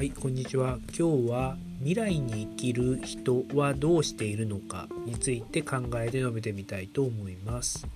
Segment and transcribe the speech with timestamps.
[0.00, 0.78] はい、こんにちは。
[0.98, 7.86] 今日は未来に生きる人はどうしているのかについて考えて述べてみたいと思います。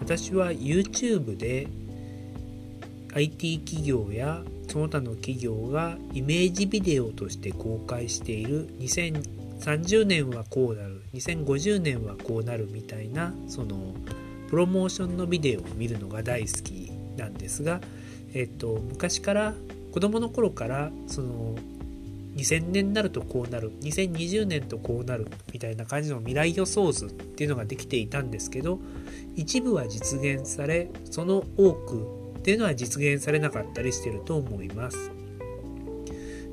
[0.00, 1.68] 私は YouTube で
[3.12, 13.94] IT 企業やその他の企業がイメージビデオとして公開している2030年はこうなる2050年はこうなるみたいなその
[14.48, 17.82] プロモーションのビデオを見るのが大好きなんですが、
[18.32, 19.54] えっと、昔から
[19.92, 21.54] 子供の頃からその
[22.36, 28.80] 2000年になるとこうなる2020年とこうなるみたいな感じの未来予想図っていうのができていたんですけど
[29.36, 35.12] 一部は実現されその多くっていうのは実現されなかったりしてると思います。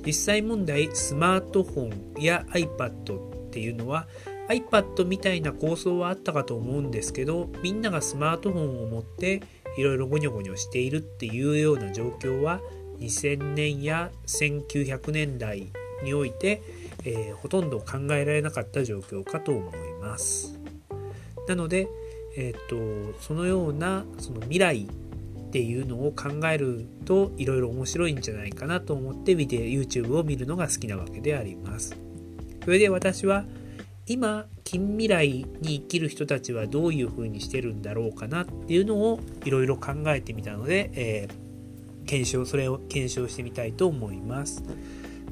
[0.05, 4.08] 実際問題スマートフォンや iPad っていうのは
[4.47, 9.44] iPad みたいな構想はあったかと思うんですけどみんながスマートフォンを持って
[9.77, 12.61] いろいろゴニョゴニョしているっていうような状況は
[13.00, 15.72] 2000年や1900年代
[16.03, 16.61] において、
[17.05, 20.59] えー、ほとんど考えられなかった状況かと思います。
[21.47, 21.88] なので、
[22.38, 24.88] えー、とそのようなその未来
[25.50, 31.97] っていうのを考えるといろいろ面白いんじゃないかなと思ってビデオ YouTube を見るのが好きなわけであります。
[32.64, 33.45] それで私は
[34.05, 35.30] 今近未来
[35.61, 41.48] に生きる人たちはどういうふうにしてるんだろうかなっていうのをいろいろ考えてみたので、えー、
[42.09, 44.63] 検証それを検証してみたいと思います。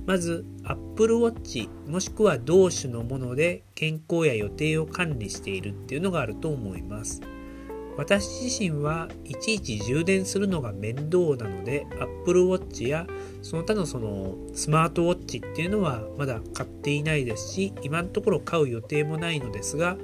[0.06, 7.22] まず Apple Watch もしくは同種のもので健康や予定を管理しているっていうのがあると思います。
[7.98, 13.08] 私自身はいちいち充電するのが面倒なので Apple Watch や
[13.42, 19.98] その他のそのスマートウォッチっていうのはまだ買っていないですし今のところ買う予定もないのですが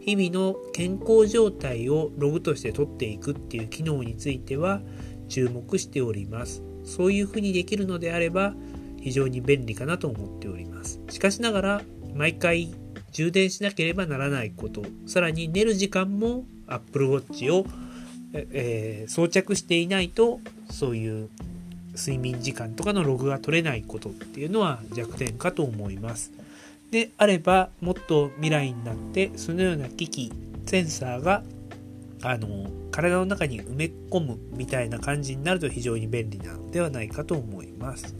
[0.00, 4.80] 日々の健康状態をログとして取っていくっていう機能については
[5.28, 8.54] 注目しておりますそういうふうにできるのであれば
[9.00, 11.82] 非常に便利かなと思っておりますしかしながら
[12.14, 12.74] 毎回
[13.12, 17.66] 充電しなければならないことさらに寝る時間も Apple Watch を、
[18.32, 21.30] えー、装着していないとそういう
[21.96, 26.32] 睡眠時間とかのログが取れないことっていうのは弱点かと思います。
[26.90, 30.32] であればもっと未来になってそのような機器
[30.66, 31.42] センサーが
[32.22, 38.16] あの体の中に埋め込むみたいな感じになると非常に便利なのではないかと思います。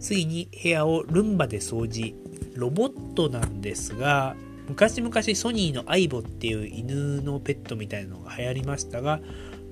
[0.00, 2.14] 次に部屋をルンバで掃除
[2.54, 4.34] ロボットなんですが
[4.68, 9.20] 昔々ソニーのアイボっていう犬のペットみたいなのが流行りましたが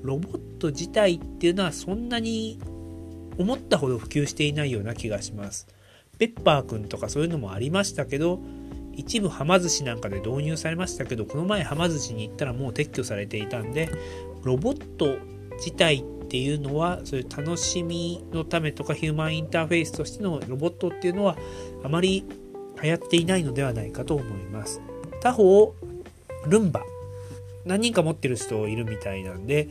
[0.02, 2.60] ロボット自体っていうのはそんなに
[3.38, 5.66] 思ったほど普及していないような気がします
[6.18, 8.40] ペッパーくんとかそういうのもありましたけど
[8.98, 13.88] 一部はま寿司なんかで導入されましたけどこの前はま寿司に行ったらもう撤去されていたんで
[14.42, 15.18] ロボット
[15.56, 21.36] 自体っていうのはそういう楽しみのためとかヒューマンインターフェースとしてのロボットっていうのは
[21.84, 22.24] あまり
[22.82, 24.80] 流行っていないのではないかと思います。
[25.20, 25.74] 他方
[26.46, 26.82] ルンバ。
[27.64, 29.68] 何人か持ってる人いるみたいなんで、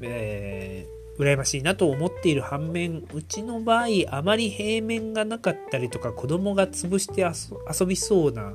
[0.00, 8.54] えー、羨ましいなと思っている反面うちの場合あまり平面がなかったりとか子供が潰して遊びそうな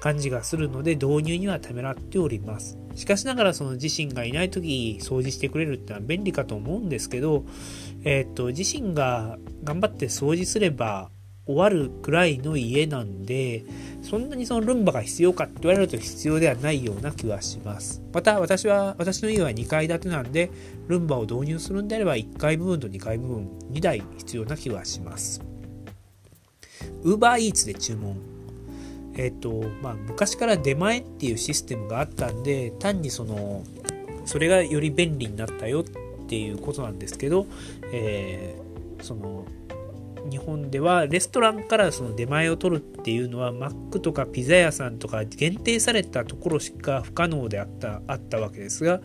[0.00, 2.76] 感じがするので導入にはためらっております。
[2.96, 7.44] しかしながらその自身がいない時掃除してくれるってのは便利かと思うんですけど、
[8.04, 11.10] えっ、と自身が頑張って掃除すれば
[11.46, 13.64] 終わるくらいの家なんで
[14.02, 18.02] そんなにそのルンバが必要かって言われると必要ではないような気はします。
[18.12, 20.50] また私は私の家は2階建てなんで
[20.88, 25.42] ルンバを導入するんであれば1階部分と2階部分2台必要な気はします。
[27.02, 28.16] ウーバーイーツで注文。
[29.14, 33.64] えっ、ー、とまあ昔から出前っていうシステムがあったんで単にその
[34.24, 35.84] それがより便利になったよっ
[36.28, 37.46] ていうことなんですけど、
[37.92, 39.44] えー、その
[40.30, 49.00] 日本ではレストランからその出前を取るっていうのはマックとかピザ屋さんとか限定されたところしか不可能であったあったわけですが、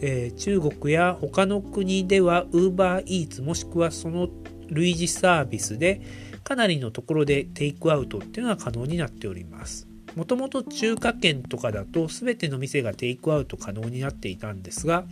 [0.00, 4.28] えー、中国や他の国では UberEats もしくはその
[4.68, 6.02] 類似サービスで
[6.44, 9.88] かなりのところでテイクアウトっていうのは可能になっております。
[10.16, 15.04] もともと中華圏とかだと全ての店がテイクアウト可能になっていたんですが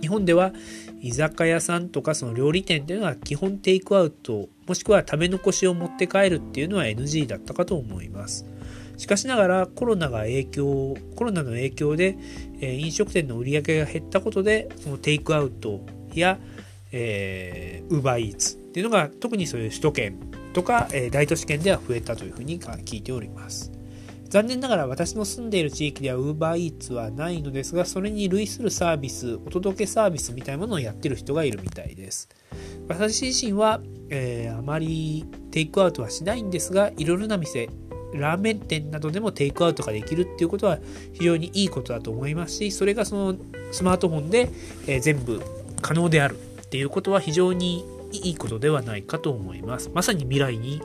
[0.00, 0.52] 日本では
[1.00, 8.44] 居酒屋さんとかその料理店っていうのは基本テイクアウトもしくは食べ残しを持って帰るっていうのは NG だったかと思います。
[8.98, 12.18] しかしながらコロナが影響、コロナの影響で、
[12.60, 15.80] え、飲食店の売り上げが減ったことで、そのテイクアウト
[16.12, 16.38] や、
[16.90, 20.18] えー、ウーバーイーツっていうのが特にそういう首都圏
[20.52, 23.77] とか、え、大都市圏では増えたというふうに聞いております。
[24.28, 32.28] 残念ながら私の住んでいる地域では UberEats はないのですが、それに類するサービス、お届けサービスみたいなものをやってる人がいるみたいです。
[32.88, 33.80] 私自身は、
[34.10, 37.68] えー、あまりテイクアウトはしないんですがいろいろな店
[38.14, 40.78] ラーメン店などでもテイクアウトができるっていうことは
[41.12, 43.36] 非常にいいことだと思いますしそれがその
[43.70, 44.48] スマートフォンで、
[44.86, 45.42] え、全部
[45.82, 49.90] 可能であるっていうことは非常にいいことではないかと思います。
[49.94, 50.80] まさに未来に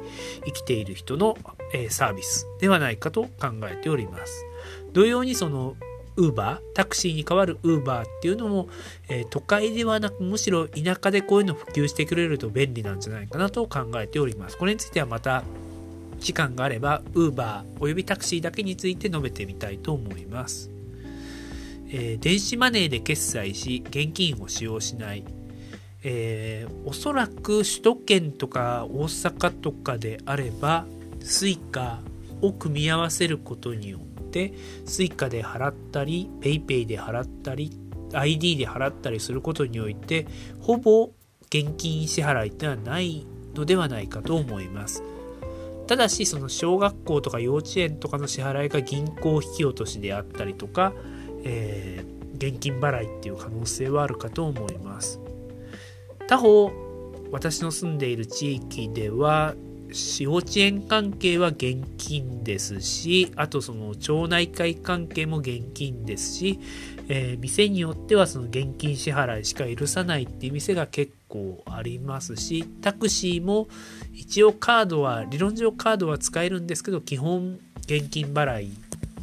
[0.45, 1.37] 生きている人の、
[1.73, 4.45] え、サービスではないかと考えております。
[4.93, 5.75] 同様にその
[6.15, 8.69] ウーバー、タクシーに代わるウーバーっていうのも、
[9.09, 14.57] えー、都会ではなくむしろ田舎でこういうの普及してくれると便利なんじゃないかなと考えております。
[14.57, 15.43] これについてはまた
[16.19, 20.69] 時間があればウーバーおよびタクシーだけについて述べてみたいと思います。
[21.89, 25.23] えー、電子マネーで決済し現金を使用しない
[26.03, 30.85] えー、おそらく首都圏とか大阪とかであれば
[31.19, 31.99] Suica
[32.41, 34.53] を組み合わせることによって
[34.85, 37.71] Suica で払ったり PayPay で払ったり
[38.13, 40.27] ID で払ったりすることにおいて
[40.61, 41.11] ほぼ
[41.45, 45.03] 現金支払いではないのではないかと思います。
[45.87, 50.93] ただしその小学校とか幼稚園とかの支払いが銀行引き落としであったりとか、
[51.43, 55.22] えー、現金払いっていう可能性はあるかと思います。
[56.33, 56.71] 他方
[57.31, 59.53] 私の住んでいる地域では
[60.19, 66.59] 幼稚園関係は現金ですしあとその町内会関係も現金ですし、
[67.07, 73.67] えー、店によってはその現金支払いしか許さないっていう店が結構ありますしタクシーも
[74.11, 78.73] 一応カードは理論上カードは使えるんですけど基本現金払い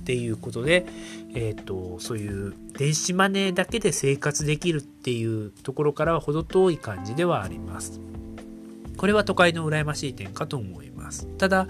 [0.01, 0.87] っていうことで、
[1.35, 8.01] え、ー、と、そういう電子マネーだけで生活できるっていうところからは程遠い感じではあります。
[8.97, 11.27] これは都会の羨ましい点かと思います。
[11.39, 11.69] ただ、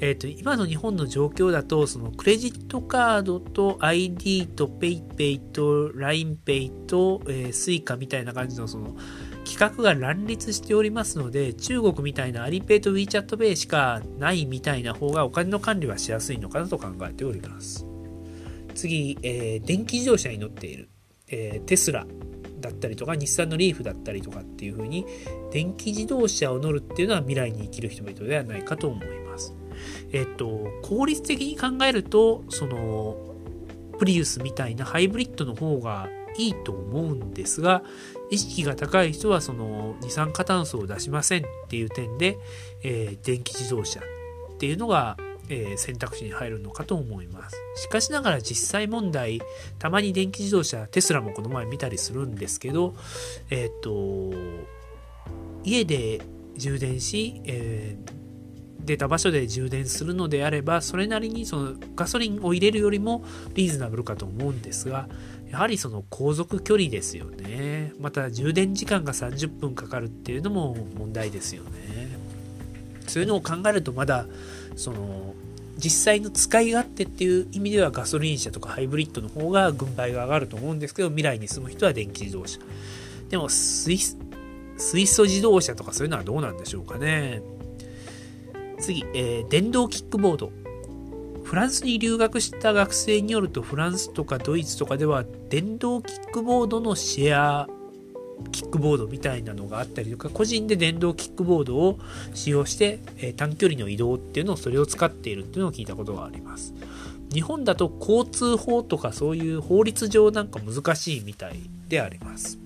[0.00, 8.96] えっ、ー、と、今の日本の状況だと、そのクレジットカードと ID と PayPay と LINEPay と、え、Suica みたいな感じのその
[9.44, 17.91] 規格が乱立しておりますので、中国みたいなアリペイと WeChatPay しかないみたいな方がお金の管理はしやすいのかなと考えております。
[18.72, 20.88] 次、えー、電気自動車に乗っている、
[21.28, 22.06] えー、テスラ
[22.60, 25.06] だったりとか、日産のリーフだったりとかっていう風に、
[25.50, 29.54] 電気自動車を乗るっていうのは未来に生きる人々ではないかと思います。
[30.12, 33.16] えっ、と、効率的に考えると、その、
[33.98, 37.82] プリウスみたいなハイブリッドの方がいいと思うんですが、
[38.30, 42.38] 意識が高い人はその二酸化炭素を出しませんっていう点で、
[42.82, 45.16] えー、電気自動車っていうのが、
[45.48, 47.56] えー、選択肢に入るのかと思います。
[47.76, 49.40] しかしながら実際問題、
[49.78, 52.94] たまに電気自動車、テスラもこの前見たりするんですけど、
[53.50, 54.32] えっ、ー、と、
[55.64, 56.20] 家で
[56.56, 58.22] 充電し、えー、
[58.84, 63.24] 出た場所で充電するのであればそれなりにそのガソリンを入れるよりも
[63.54, 65.08] リーズナブルかと思うんですが
[65.50, 72.01] やはりその航続距離ですよねまた充電時間が30分かかるっていうのも問題ですよね
[73.06, 74.26] そういうのを考えるとまだ
[74.76, 75.34] その
[75.76, 82.58] 実際の使い勝手っていう意味ではガソリン車とかハイブリッドの方が軍配が上がると思うんですけど未来に住む人は電気自動車
[83.30, 83.98] でも水
[84.78, 87.42] 素自動車とかそういうのはどうなんでしょうかね
[88.82, 90.52] 次、えー、電動キックボード。
[91.44, 97.68] フランスに留学した学生によると、フランスとかドイツとかでは、電動キックボードのシェア
[98.50, 101.98] キックボードみたいなのがあったりとか、個人で電動キックボードを
[102.34, 106.74] 使用して、えー、短距離の移動っていうのをそれを使っているっていうのを聞いたことがあります。
[107.32, 112.58] 日本だと交通法とかそういう法律上なんか難しいみたいであります。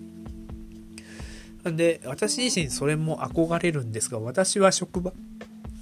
[1.65, 5.13] で、私自身それも憧れるんですが、私は職場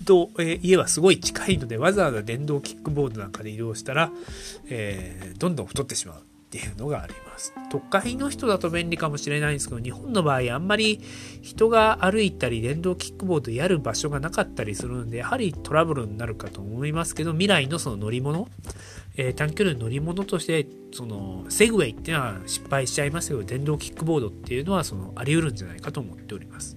[0.05, 4.11] と、えー、家はすごい近いので、わざわざ電動キックボードなんかで移動したら、
[4.69, 6.23] えー、どんどん太ってしまう
[6.55, 7.53] っていうのがあります。
[7.69, 11.01] 都会の人だと便利かもしれないんですけど、日本の場合あんまり
[11.43, 18.49] 人が歩いたり電動キックボードやる場所がなかったりするんで、やはりトラブルになるかと思いますけど、未来のその乗り物、
[19.17, 26.77] えー、短距離の乗り物として、そのセグウェイっていうのは失敗しちゃいますけど、電動キックボードっていうのはそのあり得るんじゃないかと思っております。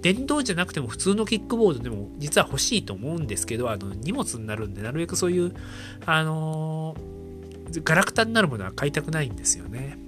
[0.00, 5.54] 電動じゃなくても普通のキックボードでも実は欲しいと思うんですけど、あの、荷物になるんで、なるべくそういう、
[6.06, 7.21] あのー、
[7.80, 9.98] ガラクタになるものは買いたくないんですよね。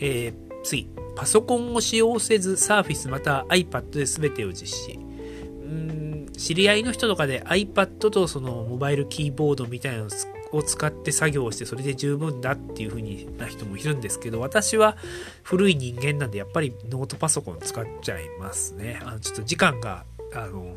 [0.00, 0.88] えー、次。
[1.16, 4.94] パソコンを使用せず、サーフィスまた iPad で全てを実施。
[4.94, 10.08] うん知り合いの人とかで iPad とそのモバイルキーボードみたいなの
[10.52, 14.96] を使って作業をしてそれで十分だっていう風にな人もいるんですけど私は
[15.42, 20.76] 古い人間なんでやっぱりノートパソコン使っちゃいますねあのちょっと時間があの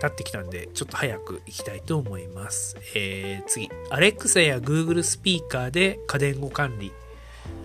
[0.00, 6.92] 経ってきたんでちょっと早く行きたいと思います、えー、次 Alexa や Google スピーカーで家電を管理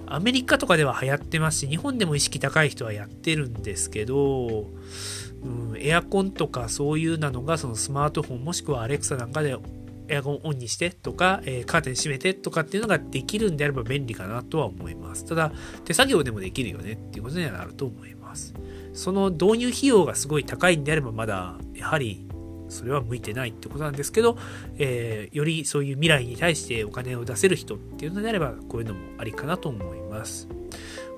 [0.08, 4.66] アメリカとかでは流行ってますし、日本でも意識高い人はやってるんですけど、
[5.42, 9.56] うん、エアコンとかそういうなのがそのスマートフォンもしくはアレクサなんかで
[10.10, 15.24] エアコンオンにしてとか、えー、カーテン閉めてとかっていうのができるんであれば便利かなとは思います。
[15.24, 15.54] ただ、
[15.86, 18.54] 手作業でもできるよねっていうことにはなると思います。
[18.94, 22.26] その導入費用がすごい高いんであればまだ、やはり
[22.70, 24.38] それは向いてないってことなんですけど、
[24.78, 30.48] えー、よりそういう未来に対してお金を出せる人っていうのであれば、こういうのもありかなと思います。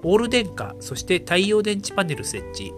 [0.02, 2.74] オール電化、そして太陽電池パネル設置。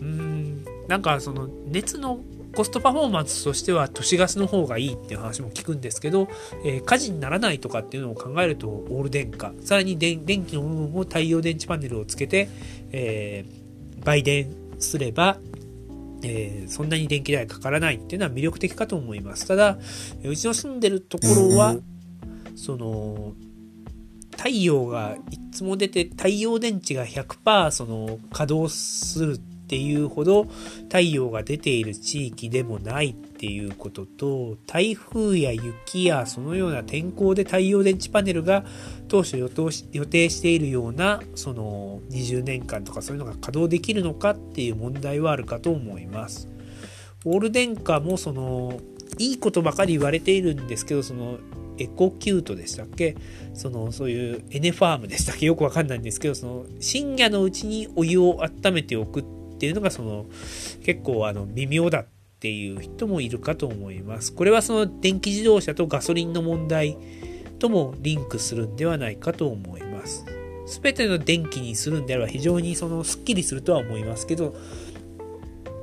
[0.00, 2.20] うん、なんかその熱の
[2.54, 6.28] コストパフォーマンスとしては都市ガスの方がいいっていう話も聞くんですけど、
[6.64, 12.48] えー、火事にならないとかっていうのを考えるとオール電化、さらに電気の部分も太陽電池パネルをつけて、
[12.90, 13.67] えー、
[14.04, 15.38] 売電すれば、
[16.22, 19.46] えー、そんなに電気代かからないっていうのは魅力的かと思います。
[19.46, 19.78] ただ、
[20.24, 21.76] うちの住んでるところは、
[22.56, 23.34] その、
[24.38, 30.44] 太陽がいつも出て太陽電池が100%その稼働するっていうほど
[30.84, 38.64] 太陽が出ている地域でもないっていうことと台風や雪やそのような天候で太陽電池パネルが
[39.06, 46.48] 当初予定しているようなその20年間とかそういうのが稼働できるのかっていう問題はあるかと思います。
[47.24, 48.80] オール電化もその
[49.18, 51.38] いいことばかり言われているんですけどその
[51.78, 53.16] エコキュートでしたっけ？
[53.54, 55.46] そのそういうエネファームでしたっけ？
[55.46, 59.24] よくわかんないんですけどその深夜のうちにお湯を温めておくっ
[59.60, 60.26] ていうのがその
[60.82, 62.04] 結構あの微妙だ
[62.38, 64.32] っていう人もいるかと思います。
[64.32, 66.96] これはその電気自動車とガソリンの問題
[67.58, 70.24] ともリンクするんではないかと思います。
[70.66, 74.54] すべての電気にするんであれば非常にそのスッキリするとは思いますけど、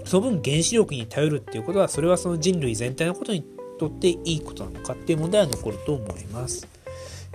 [0.06, 3.46] その分原子力に頼るっていうことは、それはその人類全体のことに
[3.78, 6.70] とっていいことなのかっていう問題は残ると思います。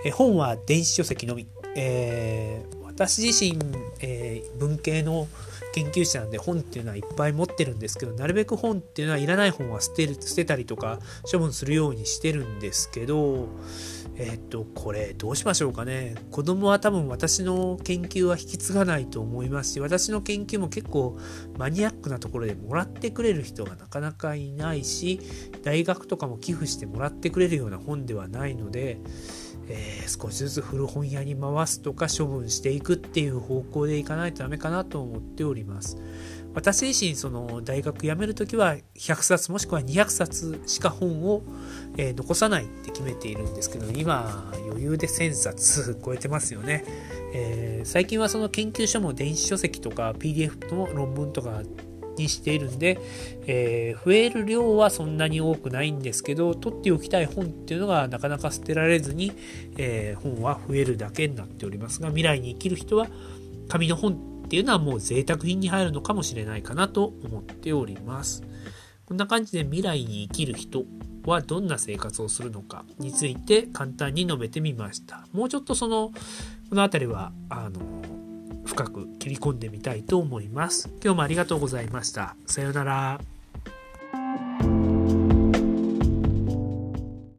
[0.03, 1.45] え本は電子書籍のみ。
[1.75, 3.57] えー、私自身、
[4.01, 5.27] えー、文系の
[5.73, 10.99] 研究者なんで本っていうのはいっぱい持ってるんですけど、なるべく本っていうのはいらない本は捨てる、捨てたりとか
[11.31, 13.47] 処分するようにしてるんですけど、
[14.17, 16.15] えっと、これどうしましょうかね。
[16.29, 21.17] 子供は多分私の研究は引き継がないと思いますし、私の研究も結構
[21.57, 25.21] マニアックなところでもらってくれる人がなかなかいないし、
[25.63, 28.99] 大学とかも寄付してもらってくれるような本ではないので、
[29.71, 35.97] えー、少しずつ古本屋に回すとか処分していくっていう方向でいかないとダメかなと思っております。
[36.53, 41.43] 私自身その大学辞める時は100冊もしくは200冊しか本を、
[41.95, 46.83] え、残さないって決めているんですけど今余裕で1000冊超えてますよね、
[47.33, 51.61] えー、最近はその研究所も電子書籍とか PDF の論文とか
[52.17, 52.99] にしているんで、
[53.47, 59.31] えー、増える量はそんなに多くないんですけど取っておきたい本っていうのがなかなか捨てられずに、
[59.77, 63.07] えー、本は増えるだけになっておりますが未来に生きる人は
[63.67, 68.43] 紙の本っていうのはもう贅沢品に入るのかもしれないかなと思っております。
[69.05, 70.85] こんな感じで未来に生きる人
[71.25, 75.25] はどんな生活をするのかについて簡単に述べてみました。
[75.31, 76.11] もうちょっとその
[76.69, 77.79] この辺りはあの
[78.65, 80.89] 深く切り込んでみたいと思います。
[81.03, 82.35] 今日もありがとうございました。
[82.45, 83.30] さようなら。